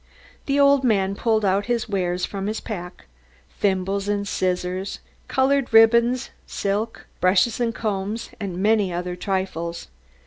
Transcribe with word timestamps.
The 0.47 0.59
old 0.59 0.83
man 0.83 1.13
pulled 1.13 1.45
out 1.45 1.67
his 1.67 1.87
wares 1.87 2.25
from 2.25 2.47
his 2.47 2.59
pack; 2.59 3.05
thimbles 3.59 4.07
and 4.07 4.27
scissors, 4.27 4.97
coloured 5.27 5.71
ribbons, 5.71 6.31
silks, 6.47 7.01
brushes 7.19 7.59
and 7.59 7.75
combs, 7.75 8.31
and 8.39 8.57
many 8.57 8.91
other 8.91 9.15
trifles. 9.15 9.89